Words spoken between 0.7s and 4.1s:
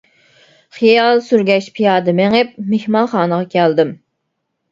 خىيال سۈرگەچ پىيادە مېڭىپ مېھمانخانىغا كەلدىم.